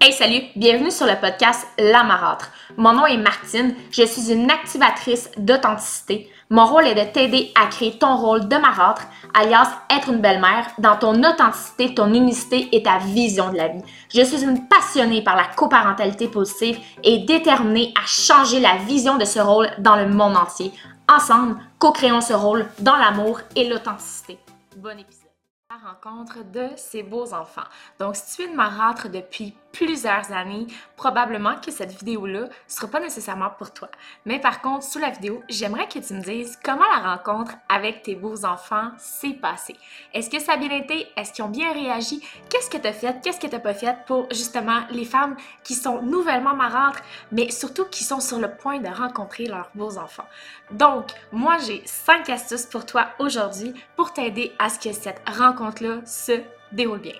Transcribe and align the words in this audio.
Hey 0.00 0.12
salut, 0.12 0.42
bienvenue 0.54 0.92
sur 0.92 1.06
le 1.06 1.20
podcast 1.20 1.66
La 1.76 2.04
Marâtre. 2.04 2.52
Mon 2.76 2.92
nom 2.92 3.04
est 3.06 3.16
Martine, 3.16 3.74
je 3.90 4.04
suis 4.04 4.32
une 4.32 4.48
activatrice 4.48 5.28
d'authenticité. 5.36 6.30
Mon 6.50 6.66
rôle 6.66 6.86
est 6.86 6.94
de 6.94 7.12
t'aider 7.12 7.52
à 7.60 7.66
créer 7.66 7.98
ton 7.98 8.16
rôle 8.16 8.46
de 8.46 8.56
marâtre, 8.56 9.02
alias 9.34 9.72
être 9.90 10.10
une 10.10 10.20
belle-mère, 10.20 10.68
dans 10.78 10.96
ton 10.96 11.18
authenticité, 11.24 11.94
ton 11.94 12.14
unicité 12.14 12.68
et 12.70 12.84
ta 12.84 12.98
vision 12.98 13.50
de 13.50 13.56
la 13.56 13.68
vie. 13.68 13.82
Je 14.14 14.22
suis 14.22 14.44
une 14.44 14.68
passionnée 14.68 15.24
par 15.24 15.34
la 15.34 15.46
coparentalité 15.46 16.28
positive 16.28 16.78
et 17.02 17.18
déterminée 17.18 17.92
à 18.00 18.06
changer 18.06 18.60
la 18.60 18.76
vision 18.76 19.16
de 19.18 19.24
ce 19.24 19.40
rôle 19.40 19.68
dans 19.78 19.96
le 19.96 20.06
monde 20.06 20.36
entier. 20.36 20.72
Ensemble, 21.08 21.56
co-créons 21.80 22.20
ce 22.20 22.34
rôle 22.34 22.68
dans 22.78 22.96
l'amour 22.96 23.40
et 23.56 23.68
l'authenticité. 23.68 24.38
Bon 24.76 24.96
épisode 24.96 25.28
la 25.70 25.90
rencontre 25.90 26.38
de 26.50 26.68
ces 26.76 27.02
beaux 27.02 27.34
enfants. 27.34 27.68
Donc, 27.98 28.16
si 28.16 28.36
tu 28.36 28.42
es 28.42 28.46
une 28.46 28.54
marâtre 28.54 29.10
depuis 29.10 29.54
plusieurs 29.72 30.32
années, 30.32 30.66
probablement 30.96 31.56
que 31.56 31.70
cette 31.70 31.92
vidéo-là 31.92 32.40
ne 32.40 32.48
sera 32.66 32.88
pas 32.88 33.00
nécessairement 33.00 33.50
pour 33.50 33.72
toi. 33.72 33.88
Mais 34.24 34.40
par 34.40 34.60
contre, 34.60 34.84
sous 34.84 34.98
la 34.98 35.10
vidéo, 35.10 35.42
j'aimerais 35.48 35.86
que 35.86 35.98
tu 35.98 36.14
me 36.14 36.20
dises 36.20 36.58
comment 36.62 36.84
la 36.90 37.14
rencontre 37.14 37.52
avec 37.68 38.02
tes 38.02 38.14
beaux 38.14 38.44
enfants 38.44 38.90
s'est 38.98 39.34
passée. 39.34 39.76
Est-ce 40.14 40.30
que 40.30 40.40
ça 40.40 40.54
a 40.54 40.56
bien 40.56 40.70
été? 40.70 41.06
Est-ce 41.16 41.32
qu'ils 41.32 41.44
ont 41.44 41.48
bien 41.48 41.72
réagi? 41.72 42.22
Qu'est-ce 42.48 42.70
que 42.70 42.78
tu 42.78 42.86
as 42.86 42.92
fait? 42.92 43.20
Qu'est-ce 43.22 43.40
que 43.40 43.46
tu 43.46 43.54
n'as 43.54 43.60
pas 43.60 43.74
fait 43.74 43.96
pour 44.06 44.26
justement 44.30 44.80
les 44.90 45.04
femmes 45.04 45.36
qui 45.62 45.74
sont 45.74 46.02
nouvellement 46.02 46.54
marâtres, 46.54 47.02
mais 47.30 47.50
surtout 47.50 47.84
qui 47.84 48.04
sont 48.04 48.20
sur 48.20 48.38
le 48.38 48.50
point 48.50 48.78
de 48.78 48.88
rencontrer 48.88 49.46
leurs 49.46 49.70
beaux 49.74 49.98
enfants? 49.98 50.26
Donc, 50.70 51.06
moi, 51.32 51.58
j'ai 51.58 51.82
cinq 51.86 52.28
astuces 52.30 52.66
pour 52.66 52.86
toi 52.86 53.08
aujourd'hui 53.18 53.74
pour 53.96 54.12
t'aider 54.12 54.52
à 54.58 54.68
ce 54.68 54.78
que 54.78 54.92
cette 54.92 55.22
rencontre-là 55.28 56.04
se 56.04 56.40
déroule 56.72 57.00
bien. 57.00 57.14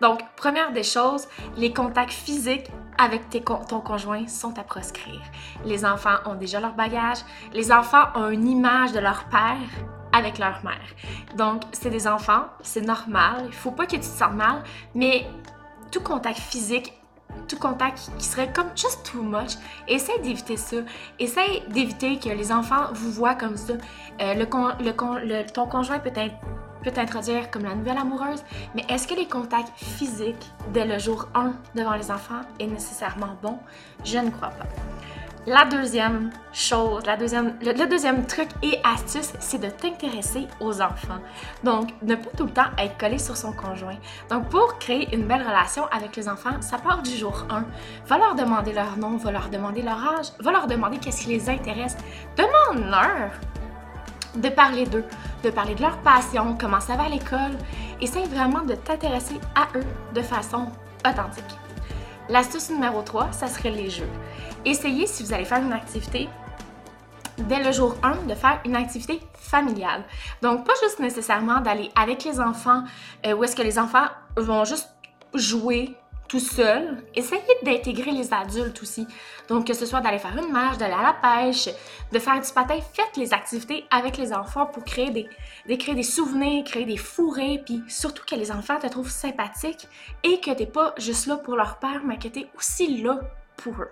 Donc, 0.00 0.20
première 0.36 0.72
des 0.72 0.82
choses, 0.82 1.28
les 1.56 1.72
contacts 1.72 2.12
physiques 2.12 2.70
avec 2.98 3.22
ton 3.30 3.80
conjoint 3.80 4.26
sont 4.28 4.58
à 4.58 4.64
proscrire. 4.64 5.22
Les 5.64 5.84
enfants 5.84 6.18
ont 6.26 6.34
déjà 6.34 6.60
leur 6.60 6.74
bagage. 6.74 7.18
Les 7.52 7.72
enfants 7.72 8.06
ont 8.14 8.30
une 8.30 8.48
image 8.48 8.92
de 8.92 9.00
leur 9.00 9.24
père 9.24 9.56
avec 10.12 10.38
leur 10.38 10.64
mère. 10.64 10.88
Donc, 11.36 11.62
c'est 11.72 11.90
des 11.90 12.06
enfants, 12.06 12.44
c'est 12.62 12.82
normal. 12.82 13.44
Il 13.46 13.52
faut 13.52 13.72
pas 13.72 13.86
que 13.86 13.92
tu 13.92 14.00
te 14.00 14.04
sentes 14.04 14.34
mal, 14.34 14.62
mais 14.94 15.26
tout 15.90 16.00
contact 16.00 16.38
physique 16.38 16.92
tout 17.48 17.58
contact 17.58 18.10
qui 18.18 18.26
serait 18.26 18.52
comme 18.52 18.68
just 18.74 19.10
too 19.10 19.22
much. 19.22 19.52
Essaye 19.88 20.20
d'éviter 20.20 20.56
ça. 20.56 20.76
Essaye 21.18 21.62
d'éviter 21.68 22.18
que 22.18 22.28
les 22.28 22.52
enfants 22.52 22.92
vous 22.92 23.10
voient 23.10 23.34
comme 23.34 23.56
ça. 23.56 23.74
Euh, 24.20 24.34
le, 24.34 24.44
le, 24.44 25.52
ton 25.52 25.66
conjoint 25.66 25.98
peut 25.98 26.12
être 26.14 26.34
peut 26.84 26.92
t'introduire 26.92 27.50
comme 27.50 27.64
la 27.64 27.74
nouvelle 27.74 27.98
amoureuse, 27.98 28.44
mais 28.74 28.84
est-ce 28.88 29.08
que 29.08 29.14
les 29.14 29.26
contacts 29.26 29.72
physiques 29.76 30.50
dès 30.72 30.84
le 30.84 30.98
jour 30.98 31.28
1 31.34 31.54
devant 31.74 31.94
les 31.94 32.10
enfants 32.10 32.42
est 32.60 32.66
nécessairement 32.66 33.36
bon? 33.42 33.58
Je 34.04 34.18
ne 34.18 34.30
crois 34.30 34.50
pas. 34.50 34.66
La 35.46 35.66
deuxième 35.66 36.30
chose, 36.54 37.04
la 37.04 37.18
deuxième, 37.18 37.54
le, 37.60 37.86
deuxième 37.86 38.24
truc 38.24 38.48
et 38.62 38.78
astuce, 38.82 39.34
c'est 39.40 39.58
de 39.58 39.68
t'intéresser 39.68 40.48
aux 40.58 40.80
enfants. 40.80 41.18
Donc, 41.62 41.90
ne 42.00 42.14
pas 42.14 42.30
tout 42.34 42.44
le 42.44 42.50
temps 42.50 42.70
être 42.78 42.96
collé 42.96 43.18
sur 43.18 43.36
son 43.36 43.52
conjoint. 43.52 43.98
Donc, 44.30 44.48
pour 44.48 44.78
créer 44.78 45.14
une 45.14 45.26
belle 45.26 45.42
relation 45.42 45.84
avec 45.88 46.16
les 46.16 46.30
enfants, 46.30 46.62
ça 46.62 46.78
part 46.78 47.02
du 47.02 47.14
jour 47.14 47.44
1. 47.50 47.62
Va 48.06 48.16
leur 48.16 48.34
demander 48.34 48.72
leur 48.72 48.96
nom, 48.96 49.18
va 49.18 49.32
leur 49.32 49.50
demander 49.50 49.82
leur 49.82 50.02
âge, 50.18 50.28
va 50.40 50.50
leur 50.50 50.66
demander 50.66 50.96
qu'est-ce 50.96 51.24
qui 51.24 51.28
les 51.28 51.50
intéresse. 51.50 51.98
Demande-leur 52.38 53.30
de 54.36 54.48
parler 54.48 54.86
d'eux, 54.86 55.04
de 55.44 55.50
parler 55.50 55.74
de 55.74 55.82
leur 55.82 55.98
passion, 55.98 56.56
comment 56.58 56.80
ça 56.80 56.96
va 56.96 57.04
à 57.04 57.08
l'école. 57.08 57.58
Essaye 58.00 58.26
vraiment 58.26 58.62
de 58.62 58.74
t'intéresser 58.74 59.38
à 59.54 59.68
eux 59.76 59.84
de 60.14 60.22
façon 60.22 60.68
authentique. 61.06 61.44
L'astuce 62.30 62.70
numéro 62.70 63.02
3, 63.02 63.32
ça 63.32 63.46
serait 63.46 63.70
les 63.70 63.90
jeux. 63.90 64.08
Essayez, 64.64 65.06
si 65.06 65.22
vous 65.22 65.34
allez 65.34 65.44
faire 65.44 65.62
une 65.62 65.74
activité, 65.74 66.28
dès 67.36 67.62
le 67.62 67.72
jour 67.72 67.94
1, 68.02 68.26
de 68.26 68.34
faire 68.34 68.60
une 68.64 68.74
activité 68.74 69.20
familiale. 69.34 70.02
Donc, 70.40 70.66
pas 70.66 70.72
juste 70.82 70.98
nécessairement 70.98 71.60
d'aller 71.60 71.90
avec 71.94 72.24
les 72.24 72.40
enfants, 72.40 72.82
euh, 73.26 73.34
où 73.34 73.44
est-ce 73.44 73.54
que 73.54 73.62
les 73.62 73.78
enfants 73.78 74.06
vont 74.38 74.64
juste 74.64 74.88
jouer 75.34 75.94
tout 76.34 76.40
seul, 76.40 76.96
essayez 77.14 77.40
d'intégrer 77.62 78.10
les 78.10 78.34
adultes 78.34 78.82
aussi. 78.82 79.06
Donc, 79.46 79.68
que 79.68 79.72
ce 79.72 79.86
soit 79.86 80.00
d'aller 80.00 80.18
faire 80.18 80.36
une 80.36 80.50
marche, 80.50 80.78
d'aller 80.78 80.94
à 80.94 81.02
la 81.02 81.12
pêche, 81.12 81.68
de 82.10 82.18
faire 82.18 82.40
du 82.40 82.52
patin, 82.52 82.80
faites 82.92 83.16
les 83.16 83.32
activités 83.32 83.84
avec 83.88 84.16
les 84.16 84.32
enfants 84.32 84.66
pour 84.66 84.82
créer 84.82 85.10
des, 85.10 85.78
créer 85.78 85.94
des 85.94 86.02
souvenirs, 86.02 86.64
créer 86.64 86.86
des 86.86 86.96
fourrés, 86.96 87.62
puis 87.64 87.84
surtout 87.86 88.24
que 88.26 88.34
les 88.34 88.50
enfants 88.50 88.80
te 88.80 88.88
trouvent 88.88 89.12
sympathique 89.12 89.86
et 90.24 90.40
que 90.40 90.50
t'es 90.50 90.66
pas 90.66 90.92
juste 90.98 91.26
là 91.26 91.36
pour 91.36 91.54
leur 91.54 91.78
père, 91.78 92.00
mais 92.04 92.18
que 92.18 92.26
t'es 92.26 92.48
aussi 92.58 93.00
là 93.00 93.20
pour 93.56 93.74
eux. 93.74 93.90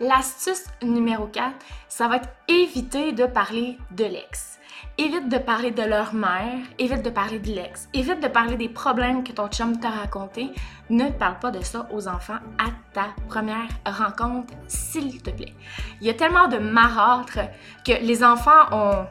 L'astuce 0.00 0.64
numéro 0.82 1.28
4, 1.28 1.54
ça 1.86 2.08
va 2.08 2.16
être 2.16 2.30
éviter 2.48 3.12
de 3.12 3.26
parler 3.26 3.78
de 3.92 4.06
l'ex. 4.06 4.58
Évite 4.98 5.28
de 5.28 5.38
parler 5.38 5.70
de 5.70 5.82
leur 5.82 6.12
mère, 6.14 6.58
évite 6.78 7.02
de 7.02 7.10
parler 7.10 7.38
de 7.38 7.48
l'ex, 7.48 7.88
évite 7.94 8.20
de 8.20 8.28
parler 8.28 8.56
des 8.56 8.68
problèmes 8.68 9.24
que 9.24 9.32
ton 9.32 9.48
chum 9.48 9.78
t'a 9.80 9.90
raconté. 9.90 10.50
Ne 10.90 11.08
parle 11.10 11.38
pas 11.38 11.50
de 11.50 11.62
ça 11.62 11.88
aux 11.92 12.06
enfants 12.06 12.38
à 12.58 12.66
ta 12.92 13.06
première 13.28 13.68
rencontre, 13.86 14.52
s'il 14.66 15.22
te 15.22 15.30
plaît. 15.30 15.54
Il 16.00 16.06
y 16.06 16.10
a 16.10 16.14
tellement 16.14 16.48
de 16.48 16.58
marâtres 16.58 17.40
que 17.84 17.92
les 17.92 18.22
enfants 18.22 19.06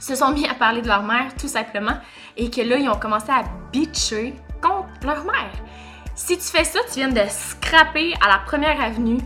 se 0.00 0.14
sont 0.14 0.32
mis 0.32 0.46
à 0.46 0.54
parler 0.54 0.82
de 0.82 0.88
leur 0.88 1.02
mère 1.02 1.34
tout 1.34 1.48
simplement 1.48 1.96
et 2.36 2.50
que 2.50 2.60
là 2.60 2.76
ils 2.76 2.88
ont 2.88 2.98
commencé 2.98 3.30
à 3.30 3.44
bitcher 3.72 4.34
contre 4.60 4.88
leur 5.02 5.24
mère. 5.24 5.52
Si 6.14 6.36
tu 6.36 6.44
fais 6.44 6.64
ça, 6.64 6.80
tu 6.92 7.00
viens 7.00 7.08
de 7.08 7.22
scraper 7.28 8.14
à 8.22 8.28
la 8.28 8.38
première 8.38 8.80
avenue 8.80 9.18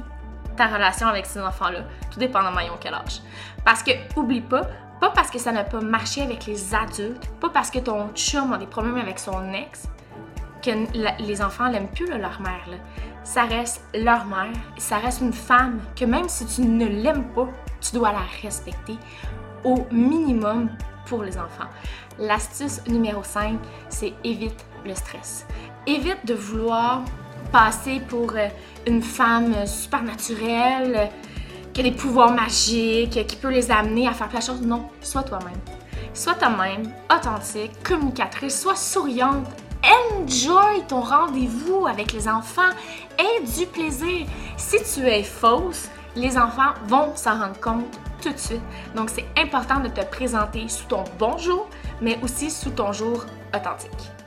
ta 0.56 0.66
relation 0.66 1.06
avec 1.06 1.24
ces 1.26 1.40
enfants-là, 1.40 1.80
tout 2.10 2.18
dépendamment 2.18 2.60
ont 2.60 2.78
quel 2.80 2.92
âge. 2.92 3.22
Parce 3.64 3.82
que, 3.82 3.92
oublie 4.16 4.40
pas, 4.40 4.62
pas 5.00 5.10
parce 5.10 5.30
que 5.30 5.38
ça 5.38 5.52
n'a 5.52 5.64
pas 5.64 5.80
marché 5.80 6.22
avec 6.22 6.46
les 6.46 6.74
adultes, 6.74 7.28
pas 7.40 7.50
parce 7.50 7.70
que 7.70 7.78
ton 7.78 8.08
chum 8.14 8.52
a 8.52 8.58
des 8.58 8.66
problèmes 8.66 8.96
avec 8.96 9.18
son 9.18 9.52
ex, 9.52 9.88
que 10.62 10.70
les 11.22 11.42
enfants 11.42 11.68
l'aiment 11.68 11.88
plus 11.88 12.06
leur 12.06 12.40
mère. 12.40 12.68
Ça 13.24 13.44
reste 13.44 13.82
leur 13.94 14.24
mère, 14.24 14.52
ça 14.78 14.98
reste 14.98 15.20
une 15.20 15.32
femme 15.32 15.80
que 15.94 16.04
même 16.04 16.28
si 16.28 16.46
tu 16.46 16.62
ne 16.62 16.86
l'aimes 16.86 17.28
pas, 17.34 17.48
tu 17.80 17.92
dois 17.92 18.12
la 18.12 18.24
respecter 18.42 18.96
au 19.64 19.86
minimum 19.90 20.70
pour 21.06 21.22
les 21.22 21.36
enfants. 21.36 21.68
L'astuce 22.18 22.84
numéro 22.86 23.22
5, 23.22 23.58
c'est 23.88 24.12
évite 24.24 24.64
le 24.84 24.94
stress. 24.94 25.46
Évite 25.86 26.24
de 26.26 26.34
vouloir 26.34 27.02
passer 27.52 28.00
pour 28.08 28.32
euh, 28.34 28.48
une 28.86 29.02
femme 29.02 29.66
super 29.66 30.02
naturelle, 30.02 31.10
qui 31.78 31.84
des 31.84 31.96
pouvoirs 31.96 32.32
magiques, 32.32 33.24
qui 33.24 33.36
peut 33.36 33.52
les 33.52 33.70
amener 33.70 34.08
à 34.08 34.12
faire 34.12 34.28
plein 34.28 34.40
de 34.40 34.44
choses. 34.44 34.62
Non, 34.62 34.88
sois 35.00 35.22
toi-même. 35.22 35.60
Sois 36.12 36.34
toi-même, 36.34 36.92
authentique, 37.08 37.70
communicatrice, 37.84 38.60
sois 38.60 38.74
souriante. 38.74 39.46
Enjoy 39.84 40.82
ton 40.88 41.00
rendez-vous 41.00 41.86
avec 41.86 42.12
les 42.12 42.26
enfants. 42.26 42.70
Aie 43.16 43.44
du 43.44 43.66
plaisir. 43.66 44.26
Si 44.56 44.78
tu 44.92 45.06
es 45.06 45.22
fausse, 45.22 45.88
les 46.16 46.36
enfants 46.36 46.74
vont 46.88 47.14
s'en 47.14 47.38
rendre 47.38 47.60
compte 47.60 48.00
tout 48.20 48.32
de 48.32 48.38
suite. 48.38 48.62
Donc, 48.96 49.08
c'est 49.08 49.26
important 49.40 49.78
de 49.78 49.88
te 49.88 50.04
présenter 50.04 50.66
sous 50.66 50.86
ton 50.86 51.04
bon 51.16 51.38
jour, 51.38 51.68
mais 52.00 52.18
aussi 52.24 52.50
sous 52.50 52.70
ton 52.70 52.92
jour 52.92 53.24
authentique. 53.54 54.17